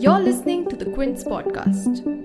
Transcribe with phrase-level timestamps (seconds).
[0.00, 2.20] You're listening to the Quint's podcast.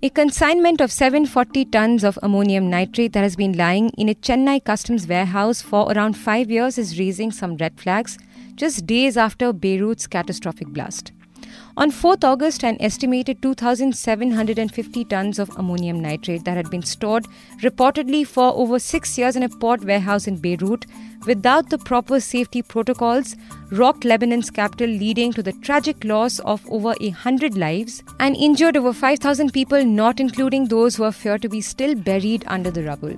[0.00, 4.64] A consignment of 740 tons of ammonium nitrate that has been lying in a Chennai
[4.64, 8.16] customs warehouse for around five years is raising some red flags
[8.54, 11.12] just days after Beirut's catastrophic blast.
[11.76, 17.26] On 4th August, an estimated 2,750 tons of ammonium nitrate that had been stored
[17.62, 20.86] reportedly for over six years in a port warehouse in Beirut
[21.26, 23.36] without the proper safety protocols
[23.70, 28.76] rocked Lebanon's capital, leading to the tragic loss of over a hundred lives and injured
[28.76, 32.84] over 5,000 people, not including those who are feared to be still buried under the
[32.84, 33.16] rubble.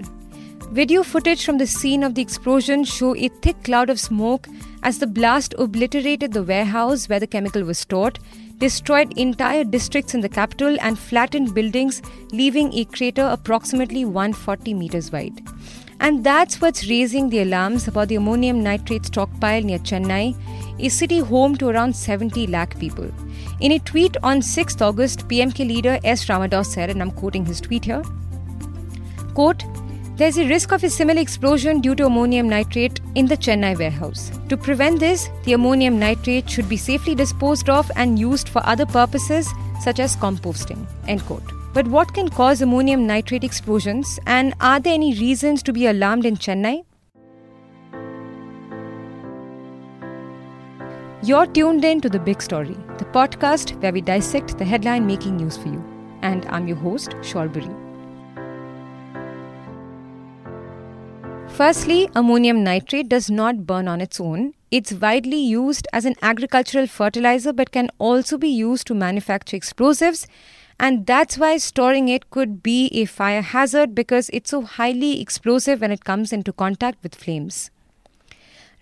[0.73, 4.47] Video footage from the scene of the explosion show a thick cloud of smoke
[4.85, 8.21] as the blast obliterated the warehouse where the chemical was stored,
[8.59, 15.11] destroyed entire districts in the capital, and flattened buildings, leaving a crater approximately 140 meters
[15.11, 15.43] wide.
[15.99, 20.37] And that's what's raising the alarms about the ammonium nitrate stockpile near Chennai,
[20.79, 23.11] a city home to around 70 lakh people.
[23.59, 26.27] In a tweet on 6th August, PMK leader S.
[26.27, 28.05] Ramadoss said, and I'm quoting his tweet here,
[29.35, 29.65] quote,
[30.21, 34.31] there's a risk of a similar explosion due to ammonium nitrate in the Chennai warehouse.
[34.51, 38.85] To prevent this, the ammonium nitrate should be safely disposed of and used for other
[38.85, 39.49] purposes
[39.81, 40.87] such as composting.
[41.09, 41.51] End quote.
[41.73, 46.27] But what can cause ammonium nitrate explosions and are there any reasons to be alarmed
[46.27, 46.85] in Chennai?
[51.23, 55.39] You're tuned in to The Big Story, the podcast where we dissect the headline making
[55.39, 55.83] news for you.
[56.21, 57.80] And I'm your host, Shorbori.
[61.61, 64.55] Firstly, ammonium nitrate does not burn on its own.
[64.71, 70.27] It's widely used as an agricultural fertilizer but can also be used to manufacture explosives.
[70.79, 75.83] And that's why storing it could be a fire hazard because it's so highly explosive
[75.83, 77.71] when it comes into contact with flames.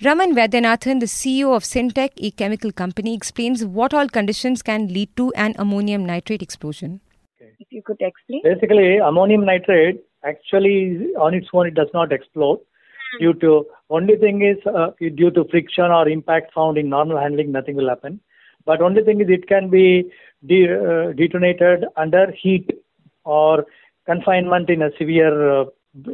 [0.05, 5.09] Raman Vaidyanathan, the CEO of Syntec, a chemical company, explains what all conditions can lead
[5.17, 7.01] to an ammonium nitrate explosion.
[7.41, 8.43] If you could explain.
[8.45, 12.61] Basically, ammonium nitrate actually on its own it does not explode.
[13.21, 17.53] Due to only thing is uh, due to friction or impact found in normal handling
[17.53, 18.21] nothing will happen.
[18.67, 20.11] But only thing is it can be
[20.47, 22.71] de- uh, detonated under heat
[23.25, 23.65] or
[24.05, 25.65] confinement in a severe uh,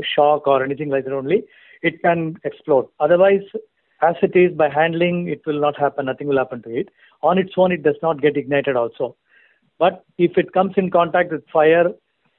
[0.03, 1.45] shock or anything like that only.
[1.83, 2.87] It can explode.
[3.01, 3.43] Otherwise
[4.03, 6.07] as it is by handling it will not happen.
[6.07, 6.91] Nothing will happen to it.
[7.23, 9.17] On its own it does not get ignited also.
[9.79, 11.87] But if it comes in contact with fire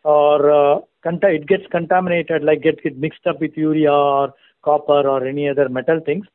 [0.05, 4.33] or uh, it gets contaminated, like get it mixed up with urea or
[4.63, 6.25] copper or any other metal things,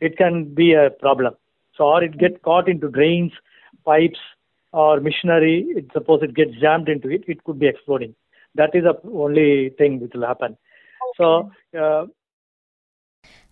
[0.00, 1.34] it can be a problem.
[1.76, 3.32] So, or it get caught into drains,
[3.84, 4.18] pipes,
[4.72, 5.66] or machinery.
[5.76, 8.14] It, suppose it gets jammed into it, it could be exploding.
[8.56, 10.58] That is the only thing which will happen.
[11.16, 11.52] So.
[11.78, 12.06] Uh,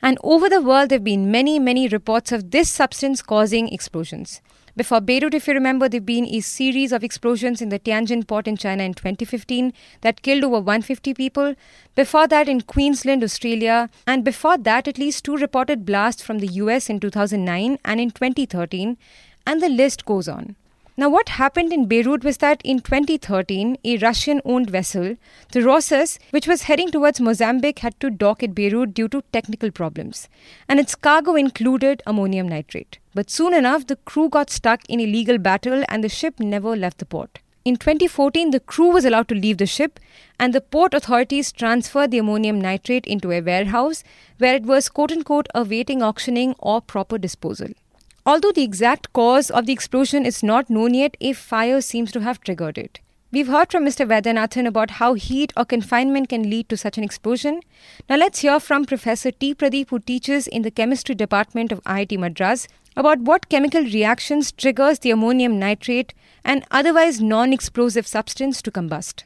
[0.02, 4.41] and over the world, there have been many, many reports of this substance causing explosions.
[4.81, 8.27] Before Beirut, if you remember, there have been a series of explosions in the Tianjin
[8.27, 11.55] port in China in 2015 that killed over 150 people.
[11.95, 13.91] Before that, in Queensland, Australia.
[14.07, 18.11] And before that, at least two reported blasts from the US in 2009 and in
[18.11, 18.97] 2013.
[19.47, 20.57] And the list goes on.
[20.97, 25.17] Now, what happened in Beirut was that in 2013, a Russian owned vessel,
[25.53, 29.71] the Rhosus, which was heading towards Mozambique, had to dock at Beirut due to technical
[29.71, 30.29] problems.
[30.69, 32.99] And its cargo included ammonium nitrate.
[33.15, 36.77] But soon enough, the crew got stuck in a legal battle and the ship never
[36.77, 37.39] left the port.
[37.65, 40.00] In 2014, the crew was allowed to leave the ship,
[40.39, 44.03] and the port authorities transferred the ammonium nitrate into a warehouse
[44.39, 47.69] where it was quote unquote awaiting auctioning or proper disposal.
[48.26, 52.20] Although the exact cause of the explosion is not known yet, a fire seems to
[52.20, 53.00] have triggered it.
[53.32, 54.06] We've heard from Mr.
[54.06, 57.60] Vaidyanathan about how heat or confinement can lead to such an explosion.
[58.08, 59.54] Now let's hear from Professor T.
[59.54, 62.66] Pradeep, who teaches in the chemistry department of IIT Madras,
[62.97, 66.12] about what chemical reactions triggers the ammonium nitrate
[66.44, 69.22] and otherwise non-explosive substance to combust.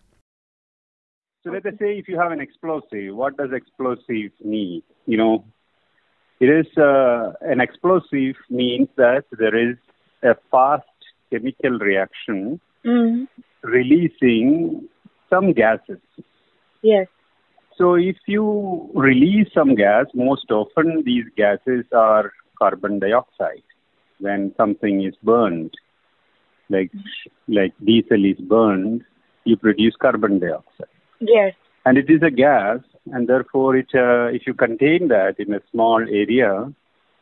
[1.43, 4.83] So let us say if you have an explosive, what does explosive mean?
[5.07, 5.45] You know,
[6.41, 9.77] it is uh, an explosive means that there is
[10.23, 10.85] a fast
[11.31, 13.27] chemical reaction Mm.
[13.63, 14.87] releasing
[15.31, 16.01] some gases.
[16.83, 17.07] Yes.
[17.79, 23.63] So if you release some gas, most often these gases are carbon dioxide.
[24.21, 25.73] When something is burned,
[26.69, 26.91] like
[27.49, 29.03] like diesel is burned,
[29.45, 31.55] you produce carbon dioxide, Yes.
[31.87, 32.81] and it is a gas,
[33.13, 36.73] and therefore it uh, if you contain that in a small area,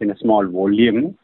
[0.01, 1.17] in a small volume,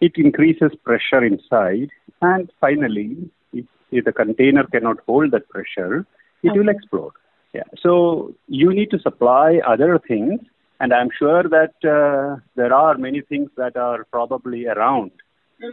[0.00, 1.90] it increases pressure inside,
[2.20, 3.16] and finally
[3.52, 6.06] it if the container cannot hold that pressure,
[6.42, 7.12] it will explode.
[7.52, 7.62] Yeah.
[7.80, 10.40] So you need to supply other things,
[10.80, 15.12] and I'm sure that uh, there are many things that are probably around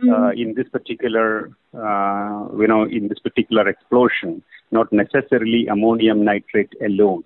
[0.10, 6.74] uh, in this particular, uh, you know, in this particular explosion, not necessarily ammonium nitrate
[6.82, 7.24] alone.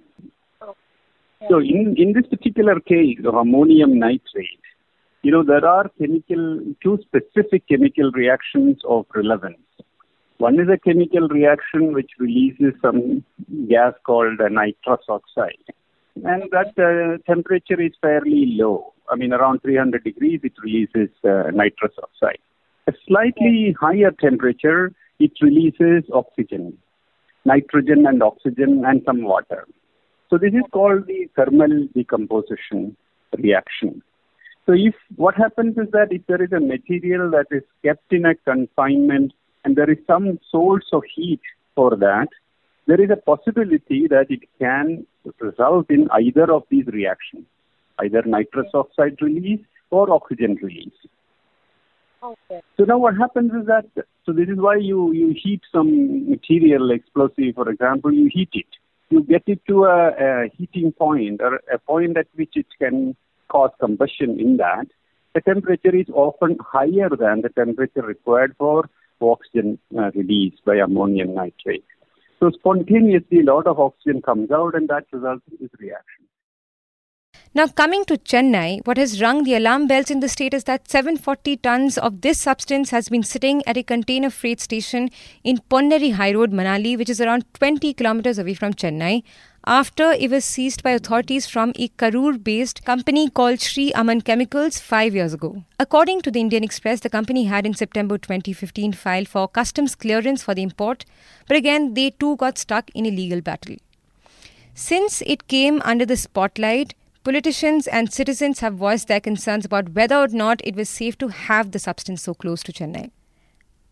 [1.50, 4.60] So in, in this particular case of ammonium nitrate,
[5.22, 9.60] you know, there are chemical, two specific chemical reactions of relevance.
[10.39, 13.24] One is a chemical reaction which releases some
[13.69, 15.63] gas called nitrous oxide.
[16.16, 18.94] And that uh, temperature is fairly low.
[19.10, 22.40] I mean, around 300 degrees, it releases uh, nitrous oxide.
[22.88, 26.78] A slightly higher temperature, it releases oxygen,
[27.45, 29.68] nitrogen and oxygen and some water.
[30.30, 32.96] So this is called the thermal decomposition
[33.38, 34.02] reaction.
[34.66, 38.26] So if what happens is that if there is a material that is kept in
[38.26, 39.32] a confinement
[39.64, 41.40] and there is some source of heat
[41.76, 42.28] for that,
[42.88, 45.06] there is a possibility that it can
[45.40, 47.46] result in either of these reactions,
[48.00, 51.00] either nitrous oxide release or oxygen release.
[52.22, 52.62] Okay.
[52.76, 53.86] So now what happens is that,
[54.26, 58.66] so this is why you, you heat some material, explosive, for example, you heat it.
[59.09, 63.15] You get it to a, a heating point or a point at which it can
[63.50, 64.88] cause combustion in that.
[65.33, 68.89] The temperature is often higher than the temperature required for
[69.21, 71.86] oxygen uh, release by ammonium nitrate.
[72.39, 76.25] So spontaneously, a lot of oxygen comes out, and that results in this reaction.
[77.57, 80.88] Now, coming to Chennai, what has rung the alarm bells in the state is that
[80.92, 85.09] 740 tons of this substance has been sitting at a container freight station
[85.44, 89.24] in Ponneri High Road, Manali, which is around 20 kilometers away from Chennai,
[89.65, 94.77] after it was seized by authorities from a Karur based company called Sri Aman Chemicals
[94.77, 95.63] five years ago.
[95.80, 100.44] According to the Indian Express, the company had in September 2015 filed for customs clearance
[100.44, 101.06] for the import,
[101.48, 103.77] but again, they too got stuck in a legal battle.
[104.75, 106.94] Since it came under the spotlight,
[107.28, 111.28] Politicians and citizens have voiced their concerns about whether or not it was safe to
[111.28, 113.12] have the substance so close to Chennai.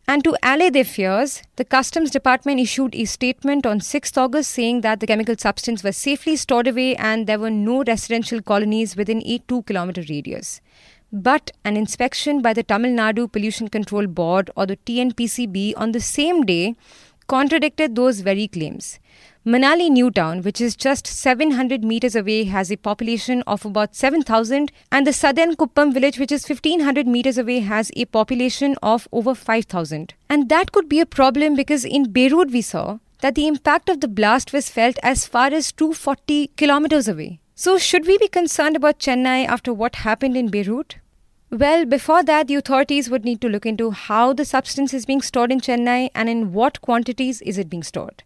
[0.07, 4.79] And to allay their fears, the Customs Department issued a statement on 6th August saying
[4.81, 9.21] that the chemical substance was safely stored away and there were no residential colonies within
[9.25, 10.61] a 2 kilometer radius.
[11.11, 15.99] But an inspection by the Tamil Nadu Pollution Control Board or the TNPCB on the
[15.99, 16.75] same day
[17.27, 18.97] contradicted those very claims.
[19.47, 24.71] Manali New Town, which is just 700 meters away, has a population of about 7,000,
[24.91, 29.35] and the southern Kuppam village, which is 1500 meters away, has a population of over
[29.35, 30.15] 5,000.
[30.29, 34.01] And that could be a problem because in Beirut we saw that the impact of
[34.01, 37.39] the blast was felt as far as 240 kilometers away.
[37.53, 40.95] So, should we be concerned about Chennai after what happened in Beirut?
[41.51, 45.21] Well, before that, the authorities would need to look into how the substance is being
[45.21, 48.23] stored in Chennai and in what quantities is it being stored.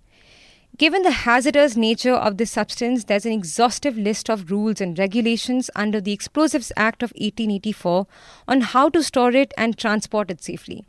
[0.77, 5.69] Given the hazardous nature of this substance, there's an exhaustive list of rules and regulations
[5.75, 8.07] under the Explosives Act of 1884
[8.47, 10.85] on how to store it and transport it safely.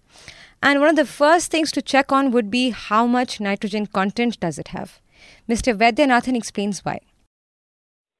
[0.62, 4.38] And one of the first things to check on would be how much nitrogen content
[4.38, 5.00] does it have.
[5.48, 5.76] Mr.
[5.76, 7.00] Vaidyanathan explains why.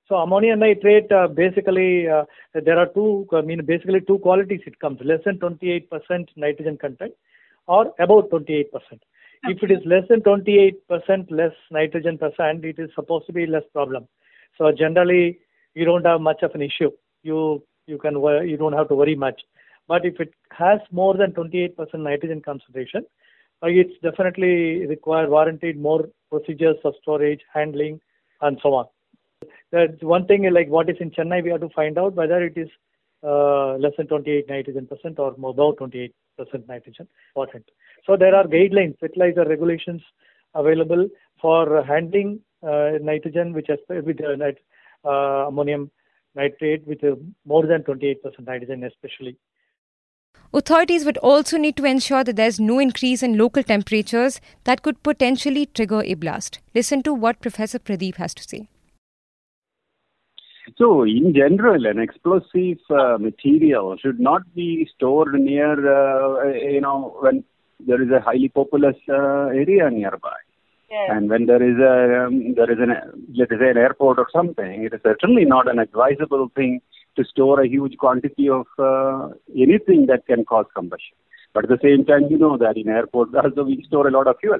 [0.08, 4.80] So ammonium nitrate, uh, basically, uh, there are two, I mean, basically two qualities it
[4.80, 5.86] comes, less than 28%
[6.34, 7.12] nitrogen content
[7.68, 8.66] or about 28%.
[9.44, 13.62] If it is less than 28% less nitrogen percent, it is supposed to be less
[13.72, 14.06] problem.
[14.58, 15.38] So generally,
[15.74, 16.90] you don't have much of an issue.
[17.22, 18.14] You you can
[18.46, 19.40] you don't have to worry much.
[19.88, 23.04] But if it has more than 28% nitrogen concentration,
[23.62, 28.00] uh, it's definitely require warranted more procedures of storage, handling,
[28.40, 28.86] and so on.
[29.72, 32.56] That's one thing like what is in Chennai, we have to find out whether it
[32.56, 32.68] is
[33.22, 37.64] less than 28 nitrogen percent or about 28 percent nitrogen percent.
[38.06, 40.02] So there are guidelines, fertilizer regulations
[40.54, 41.08] available
[41.40, 44.58] for handling uh, nitrogen, which has with uh, nit,
[45.04, 45.90] uh, ammonium
[46.34, 49.36] nitrate with uh, more than 28% nitrogen, especially.
[50.52, 55.02] Authorities would also need to ensure that there's no increase in local temperatures that could
[55.02, 56.58] potentially trigger a blast.
[56.74, 58.68] Listen to what Professor Pradeep has to say.
[60.76, 67.16] So, in general, an explosive uh, material should not be stored near, uh, you know,
[67.20, 67.44] when
[67.86, 70.36] there is a highly populous uh, area nearby.
[70.90, 71.08] Yes.
[71.12, 72.90] And when there is a um, there is an
[73.34, 76.80] let's say an airport or something, it is certainly not an advisable thing
[77.16, 81.16] to store a huge quantity of uh, anything that can cause combustion.
[81.54, 84.26] But at the same time, you know that in airports also we store a lot
[84.26, 84.58] of fuel.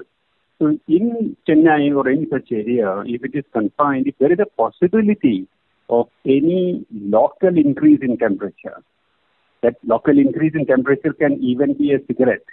[0.59, 4.45] So in Chennai or any such area, if it is confined, if there is a
[4.45, 5.47] possibility
[5.91, 8.81] of any local increase in temperature,
[9.61, 12.45] that local increase in temperature can even be a cigarette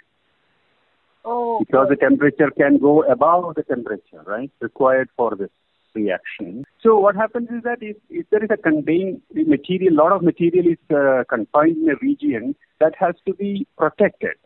[1.25, 5.49] Oh, because the temperature can go above the temperature, right, required for this
[5.93, 6.63] reaction.
[6.81, 10.21] So what happens is that if, if there is a contained material, a lot of
[10.21, 14.37] material is uh, confined in a region that has to be protected.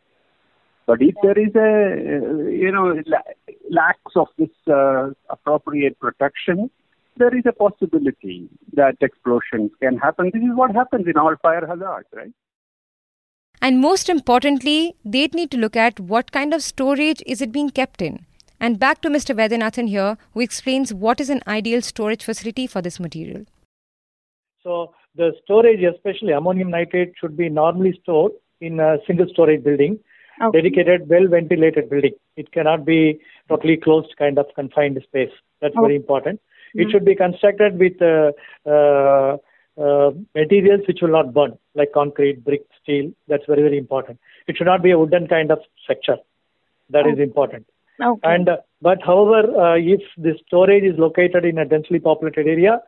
[0.86, 6.70] But if there is a, uh, you know, la- lacks of this uh, appropriate protection,
[7.18, 10.32] there is a possibility that explosions can happen.
[10.34, 12.32] This is what happens in all fire hazards, right?
[13.62, 17.70] And most importantly, they'd need to look at what kind of storage is it being
[17.70, 18.26] kept in.
[18.60, 19.36] And back to Mr.
[19.36, 23.46] Vaidyanathan here, who explains what is an ideal storage facility for this material.
[24.64, 30.00] So the storage, especially ammonium nitrate, should be normally stored in a single storage building,
[30.42, 30.62] okay.
[30.62, 32.14] dedicated, well ventilated building.
[32.38, 35.32] It cannot be totally closed kind of confined space.
[35.62, 36.40] That's very important.
[36.74, 38.32] It should be constructed with uh,
[38.70, 39.38] uh,
[39.80, 43.12] uh, materials which will not burn, like concrete, brick, steel.
[43.28, 44.20] That's very, very important.
[44.48, 46.18] It should not be a wooden kind of structure.
[46.90, 47.66] That is important.
[48.02, 48.20] Okay.
[48.24, 52.82] And uh, but however, uh, if the storage is located in a densely populated area,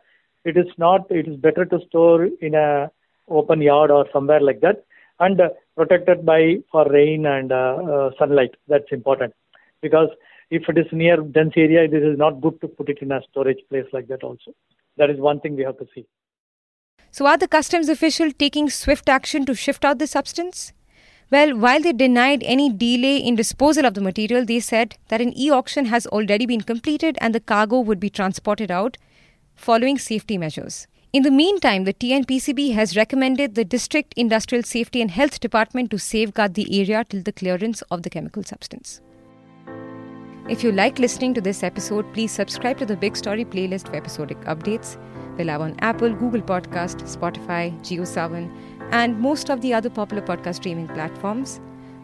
[0.44, 1.10] it is not.
[1.10, 2.92] It is better to store in a
[3.30, 4.84] open yard or somewhere like that,
[5.20, 7.50] and uh, protected by for rain and
[8.18, 8.56] sunlight.
[8.68, 9.34] That's important
[9.82, 10.10] because
[10.50, 13.22] if it is near dense area, this is not good to put it in a
[13.30, 14.24] storage place like that.
[14.24, 14.54] Also,
[14.98, 16.06] that is one thing we have to see.
[17.12, 20.74] So, are the customs official taking swift action to shift out the substance?
[21.32, 25.36] Well, while they denied any delay in disposal of the material, they said that an
[25.36, 28.98] e auction has already been completed and the cargo would be transported out
[29.56, 30.88] following safety measures.
[31.14, 35.98] In the meantime, the TNPCB has recommended the District Industrial Safety and Health Department to
[35.98, 39.02] safeguard the area till the clearance of the chemical substance.
[40.48, 43.96] If you like listening to this episode, please subscribe to the Big Story playlist for
[43.96, 44.96] episodic updates.
[45.40, 48.56] We're live on Apple, Google Podcast, Spotify, JioSaavn,
[48.92, 51.60] and most of the other popular podcast streaming platforms.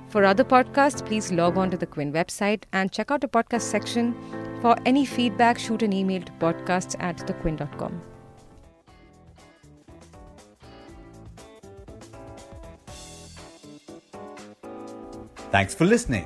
[0.07, 3.62] For other podcasts, please log on to the Quint website and check out the podcast
[3.62, 4.15] section.
[4.62, 8.01] For any feedback, shoot an email to podcasts at thequint.com.
[15.51, 16.25] Thanks for listening.